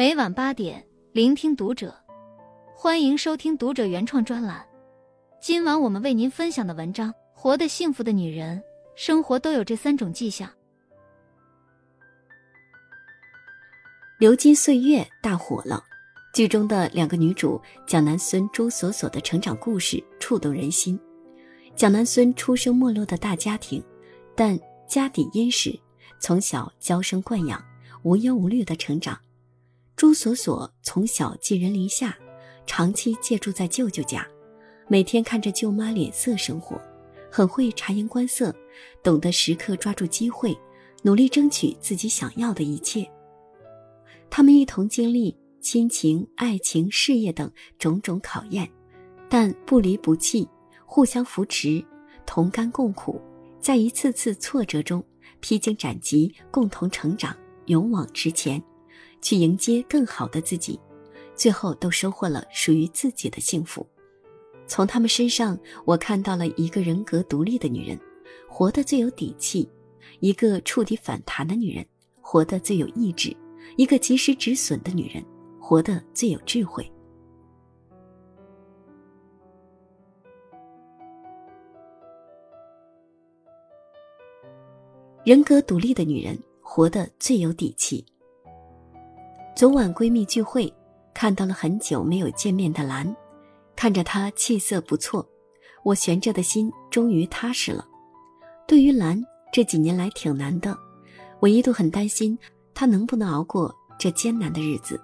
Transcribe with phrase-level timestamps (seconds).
[0.00, 1.94] 每晚八点，聆听读者。
[2.74, 4.66] 欢迎收听读者原创专栏。
[5.42, 8.62] 今晚我们为您分享的文章：活得幸福的女人，
[8.96, 10.48] 生活都有这三种迹象。
[14.18, 15.84] 流金岁月大火了，
[16.32, 20.98] 剧中的两个女主蒋南孙、朱锁锁的成长故事触动人心。
[21.76, 23.84] 蒋南孙出生没落的大家庭，
[24.34, 24.58] 但
[24.88, 25.78] 家底殷实，
[26.18, 27.62] 从小娇生惯养，
[28.02, 29.20] 无忧无虑的成长。
[30.00, 32.16] 朱锁锁从小寄人篱下，
[32.64, 34.26] 长期借住在舅舅家，
[34.88, 36.80] 每天看着舅妈脸色生活，
[37.30, 38.50] 很会察言观色，
[39.02, 40.58] 懂得时刻抓住机会，
[41.02, 43.06] 努力争取自己想要的一切。
[44.30, 48.66] 他们一同经历亲情、爱情、事业等种种考验，
[49.28, 50.48] 但不离不弃，
[50.86, 51.84] 互相扶持，
[52.24, 53.20] 同甘共苦，
[53.60, 55.04] 在一次次挫折中
[55.40, 58.62] 披荆斩棘，共同成长，勇往直前。
[59.20, 60.78] 去迎接更好的自己，
[61.34, 63.86] 最后都收获了属于自己的幸福。
[64.66, 67.98] 从他们身上，我看到了一个人格独立的女人，
[68.48, 69.68] 活得最有底气；
[70.20, 71.84] 一个触底反弹的女人，
[72.20, 73.36] 活得最有意志；
[73.76, 75.24] 一个及时止损的女人，
[75.60, 76.88] 活得最有智慧。
[85.24, 88.04] 人格独立的女人，活得最有底气。
[89.60, 90.72] 昨晚闺蜜聚会，
[91.12, 93.14] 看到了很久没有见面的兰，
[93.76, 95.28] 看着她气色不错，
[95.84, 97.86] 我悬着的心终于踏实了。
[98.66, 100.74] 对于兰这几年来挺难的，
[101.40, 102.38] 我一度很担心
[102.72, 104.98] 她能不能熬过这艰难的日子。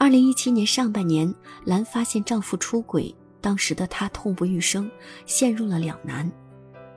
[0.00, 1.32] 二零一七年上半年，
[1.64, 4.90] 兰发现丈夫出轨，当时的她痛不欲生，
[5.26, 6.28] 陷入了两难：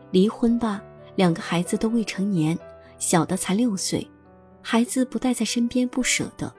[0.10, 0.82] 离婚吧，
[1.16, 2.58] 两个孩子都未成年，
[2.98, 4.10] 小的才六岁，
[4.64, 6.52] 孩子不带在身边不舍得。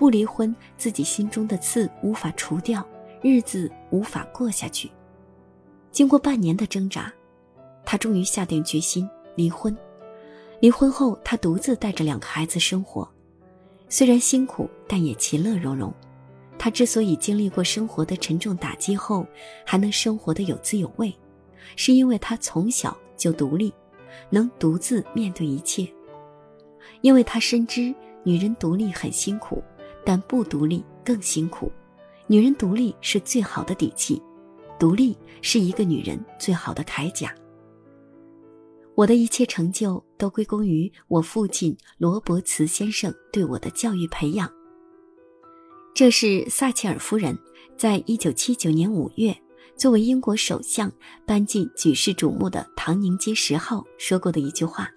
[0.00, 2.82] 不离婚，自己心中的刺无法除掉，
[3.20, 4.90] 日子无法过下去。
[5.90, 7.12] 经过半年的挣扎，
[7.84, 9.76] 她终于下定决心离婚。
[10.58, 13.06] 离婚后，她独自带着两个孩子生活，
[13.90, 15.92] 虽然辛苦，但也其乐融融。
[16.58, 19.26] 她之所以经历过生活的沉重打击后，
[19.66, 21.14] 还能生活的有滋有味，
[21.76, 23.70] 是因为她从小就独立，
[24.30, 25.86] 能独自面对一切。
[27.02, 29.62] 因为她深知女人独立很辛苦。
[30.04, 31.70] 但不独立更辛苦，
[32.26, 34.20] 女人独立是最好的底气，
[34.78, 37.34] 独立是一个女人最好的铠甲。
[38.94, 44.50] 我的一切成就都归功于我父亲罗伯茨先生对我的教育培养。
[45.94, 47.38] 这是撒切尔夫人
[47.76, 49.36] 在一九七九年五月
[49.76, 50.90] 作为英国首相
[51.26, 54.90] 搬进举世瞩目的唐宁街十号说过的一句话。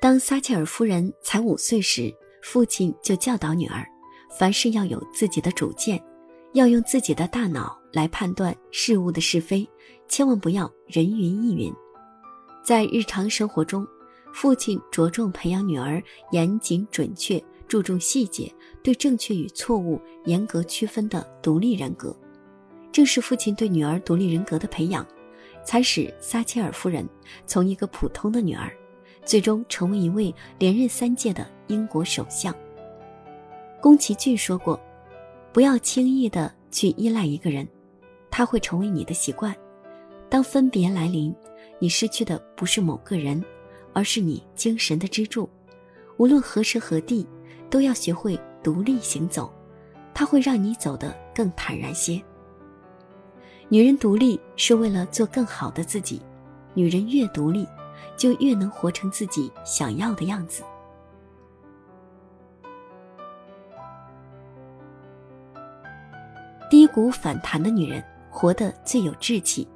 [0.00, 2.14] 当撒切尔夫人才五岁时。
[2.42, 3.84] 父亲就教导女儿，
[4.38, 6.02] 凡事要有自己的主见，
[6.52, 9.68] 要用自己的大脑来判断事物的是非，
[10.08, 11.72] 千万不要人云亦云。
[12.64, 13.86] 在日常生活中，
[14.32, 18.52] 父亲着重培养女儿严谨准确、注重细节、
[18.82, 22.16] 对正确与错误严格区分的独立人格。
[22.92, 25.06] 正是父亲对女儿独立人格的培养，
[25.64, 27.08] 才使撒切尔夫人
[27.46, 28.72] 从一个普通的女儿。
[29.26, 32.54] 最终成为一位连任三届的英国首相。
[33.82, 34.80] 宫崎骏说过
[35.52, 37.66] ：“不要轻易的去依赖一个人，
[38.30, 39.54] 他会成为你的习惯。
[40.28, 41.34] 当分别来临，
[41.78, 43.44] 你失去的不是某个人，
[43.92, 45.48] 而是你精神的支柱。
[46.16, 47.26] 无论何时何地，
[47.68, 49.52] 都要学会独立行走，
[50.14, 52.22] 它会让你走得更坦然些。
[53.68, 56.22] 女人独立是为了做更好的自己，
[56.74, 57.66] 女人越独立。”
[58.16, 60.62] 就越能活成自己想要的样子。
[66.68, 69.66] 低谷反弹的女人活得最有志气。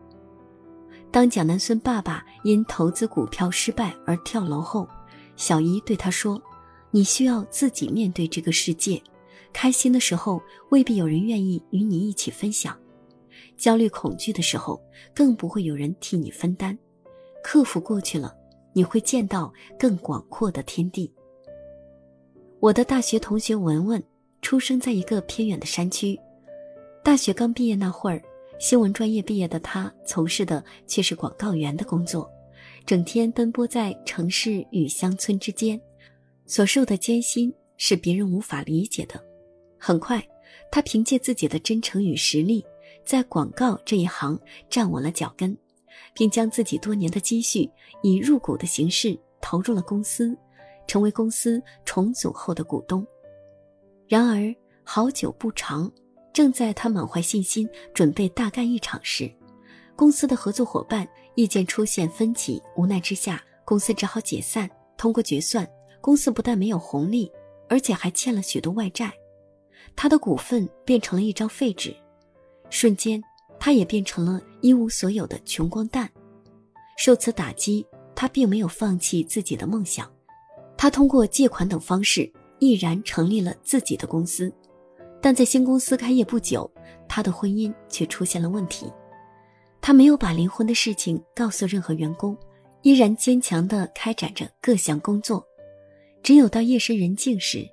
[1.13, 4.89] 当蒋南孙爸爸因投资股票失败而跳楼后，
[5.37, 6.41] 小姨对他说
[6.91, 9.01] ：“你需要自己面对这个世界。
[9.53, 10.41] 开心的时候
[10.71, 12.77] 未必有人愿意与你一起分享，
[13.57, 14.81] 焦虑恐惧的时候
[15.15, 16.77] 更不会有人替你分担。”
[17.43, 18.37] 克服过去了，
[18.73, 21.13] 你会见到更广阔的天地。
[22.61, 24.03] 我的大学同学文文，
[24.43, 26.19] 出生在一个偏远的山区。
[27.03, 28.23] 大学刚毕业那会儿，
[28.59, 32.31] 新闻专业毕业的他，从事的却是广告员的工作，
[32.85, 35.81] 整天奔波在城市与乡村之间，
[36.45, 39.19] 所受的艰辛是别人无法理解的。
[39.79, 40.23] 很快，
[40.71, 42.63] 他凭借自己的真诚与实力，
[43.03, 44.39] 在广告这一行
[44.69, 45.57] 站稳了脚跟。
[46.15, 47.71] 并将自己多年的积蓄
[48.03, 50.37] 以入股的形式投入了公司，
[50.87, 53.07] 成为公司重组后的股东。
[54.09, 55.91] 然而好久不长，
[56.33, 59.31] 正在他满怀信心准备大干一场时，
[59.95, 64.69] 公司的合作伙伴意见出现分歧，无奈之下，公司只好解散。
[64.97, 65.67] 通过决算，
[66.01, 67.33] 公司不但没有红利，
[67.71, 69.11] 而且还欠了许多外债，
[69.97, 71.97] 他的股份变成了一张废纸，
[72.69, 73.23] 瞬间，
[73.61, 76.11] 他也变成了一无所有的穷光蛋。
[76.97, 77.87] 受此打击，
[78.17, 80.11] 他并没有放弃自己的梦想，
[80.77, 84.53] 他通过借款等方式，毅然成立了自己的公司。
[85.21, 86.69] 但在新公司开业不久，
[87.07, 88.91] 他的婚姻却出现了问题。
[89.81, 92.37] 他没有把离婚的事情告诉任何员工。
[92.83, 95.47] 依然坚强地开展着各项工作，
[96.23, 97.69] 只有到夜深人静时，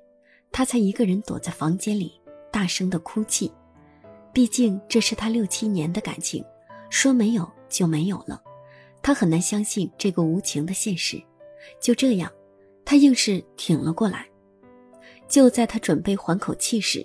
[0.52, 2.12] 他才一个人躲在房间里
[2.52, 3.50] 大声地哭泣。
[4.38, 6.44] 毕竟这是他六七年的感情，
[6.90, 8.40] 说没有就没有了，
[9.02, 11.20] 他很难相信这个无情的现实。
[11.80, 12.32] 就这样，
[12.84, 14.28] 他硬是挺了过来。
[15.26, 17.04] 就在他准备缓口气时，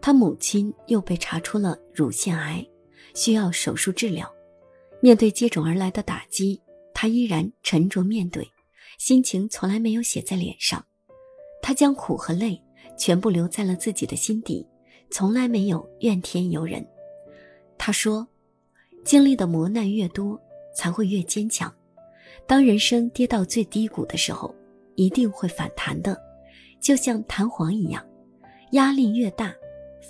[0.00, 2.66] 他母亲又被查出了乳腺癌，
[3.14, 4.26] 需要手术治疗。
[5.02, 6.58] 面对接踵而来的打击，
[6.94, 8.50] 他依然沉着面对，
[8.98, 10.82] 心情从来没有写在脸上。
[11.60, 12.58] 他将苦和累
[12.96, 14.66] 全部留在了自己的心底，
[15.12, 16.84] 从来没有怨天尤人。
[17.76, 18.26] 他说
[19.04, 20.40] ：“经历的磨难越多，
[20.74, 21.72] 才会越坚强。
[22.46, 24.54] 当人生跌到最低谷的时候，
[24.94, 26.18] 一定会反弹的，
[26.80, 28.02] 就像弹簧一样，
[28.70, 29.54] 压力越大，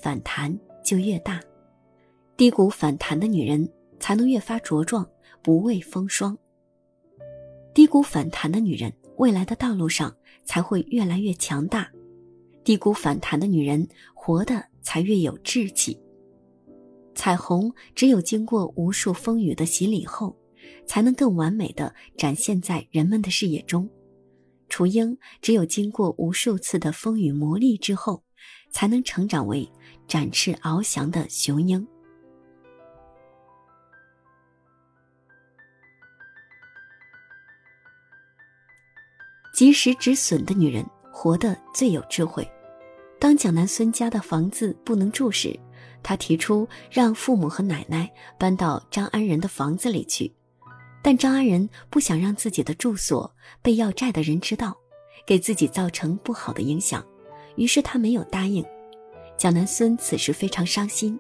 [0.01, 1.41] 反弹就越大。
[2.37, 5.05] 低谷反弹的女人才能越发茁壮，
[5.43, 6.39] 不畏风霜。”
[7.75, 10.15] 低谷反弹的女人，未来的道路上
[10.45, 11.87] 才会越来越强大；
[12.65, 15.99] 低谷反弹的女人，活得才越有志气。
[17.15, 20.37] 彩虹只有经过无数风雨的洗礼后，
[20.87, 23.87] 才能更完美的展现在人们的视野中；
[24.69, 28.23] 雏鹰只有经过无数次的风雨磨砺之后，
[28.71, 29.71] 才能成长为
[30.07, 31.87] 展翅翱翔的雄鹰。
[39.55, 40.85] 及时止损的女人
[41.23, 42.45] 活得最有智慧。
[43.21, 45.57] 当蒋南孙家的房子不能住时，
[46.03, 50.35] 他提出让父母和奶奶搬到张安仁的房子里去，
[51.01, 53.33] 但张安仁不想让自己的住所
[53.63, 54.77] 被要债的人知道，
[55.25, 57.07] 给自己造成不好的影响，
[57.55, 58.65] 于是他没有答应。
[59.37, 61.17] 蒋南孙此时非常伤心，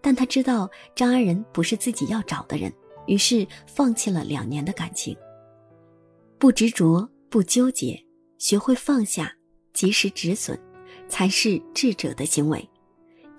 [0.00, 2.72] 但他知道张安仁不是自己要找的人，
[3.08, 5.16] 于是放弃了两年的感情，
[6.38, 7.10] 不执着。
[7.28, 8.04] 不纠结，
[8.38, 9.32] 学会放下，
[9.80, 10.60] 及时止损，
[11.08, 12.68] 才是智者的行为。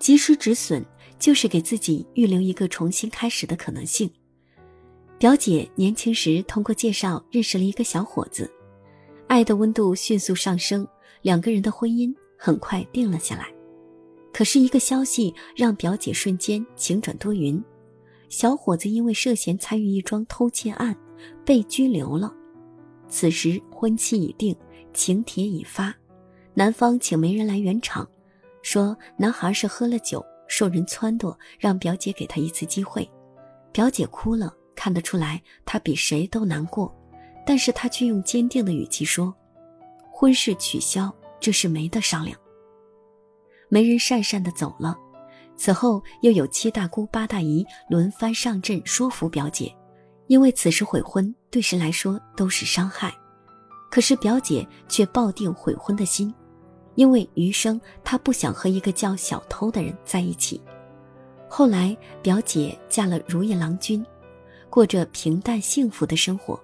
[0.00, 0.84] 及时止损，
[1.16, 4.10] 就是给自己预留一个重新开始的可能性。
[5.20, 8.52] 表姐年轻时通过介绍认识了一个小伙子，
[9.28, 10.84] 爱的温度迅速上升，
[11.20, 13.54] 两个人的婚姻很快定了下来。
[14.32, 17.62] 可是，一个消息让表姐瞬间晴转多云：
[18.28, 20.98] 小伙子因为涉嫌参与一桩偷窃案，
[21.44, 22.34] 被拘留了。
[23.08, 24.56] 此时婚期已定，
[24.92, 25.94] 请帖已发，
[26.54, 28.06] 男方请媒人来圆场，
[28.62, 33.08] 说男孩是喝了酒，受人撺掇，让表姐给他一次机会。
[33.72, 36.94] 表姐哭了，看得出来她比谁都难过，
[37.46, 39.34] 但是她却用坚定的语气说
[40.12, 42.38] ：“婚事取消，这事没得商量。”
[43.70, 44.98] 媒人讪讪的走了。
[45.56, 49.74] 此后又有七大姑八大姨轮番上阵说服表姐。
[50.28, 53.12] 因为此时悔婚对谁来说都是伤害，
[53.90, 56.32] 可是表姐却抱定悔婚的心，
[56.94, 60.60] 因为余生她不想和一个叫小偷的人在一起。
[61.48, 64.04] 后来表姐嫁了如意郎君，
[64.70, 66.58] 过着平淡幸福的生活，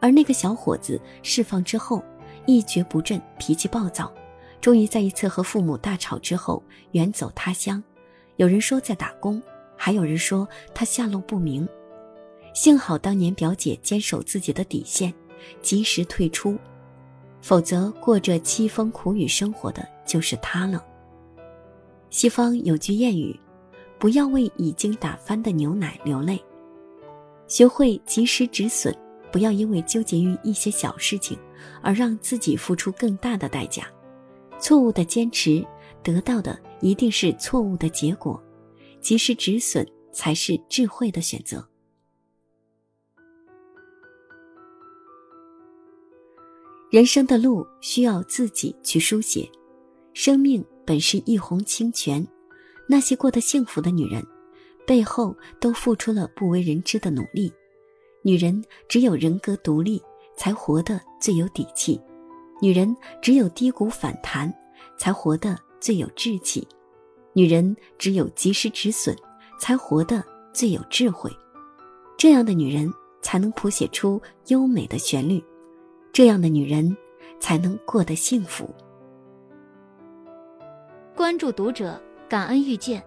[0.00, 2.02] 而那个小伙子释放之后
[2.46, 4.12] 一蹶不振，脾气暴躁，
[4.60, 7.82] 终于在一次和父母大吵之后远走他乡。
[8.36, 9.42] 有人说在打工，
[9.76, 11.66] 还有人说他下落不明。
[12.54, 15.12] 幸好当年表姐坚守自己的底线，
[15.62, 16.58] 及时退出，
[17.40, 20.84] 否则过着凄风苦雨生活的就是他了。
[22.10, 23.38] 西方有句谚语
[23.98, 26.42] ：“不要为已经打翻的牛奶流泪。”
[27.46, 28.94] 学会及时止损，
[29.32, 31.38] 不要因为纠结于一些小事情
[31.82, 33.86] 而让自己付出更大的代价。
[34.58, 35.64] 错误的坚持
[36.02, 38.42] 得到的一定是错误的结果，
[39.00, 41.66] 及时止损才是智慧的选择。
[46.90, 49.46] 人生的路需要自己去书写，
[50.14, 52.26] 生命本是一泓清泉，
[52.88, 54.26] 那些过得幸福的女人，
[54.86, 57.52] 背后都付出了不为人知的努力。
[58.22, 60.02] 女人只有人格独立，
[60.34, 62.00] 才活得最有底气；
[62.58, 64.50] 女人只有低谷反弹，
[64.96, 66.66] 才活得最有志气。
[67.34, 69.14] 女人只有及时止损，
[69.60, 71.30] 才活得最有智慧。
[72.16, 72.90] 这样的女人
[73.20, 75.44] 才能谱写出优美的旋律，
[76.12, 76.96] 这样的女人
[77.40, 78.68] 才能过得幸福。
[81.14, 83.04] 关注读者，感恩遇见。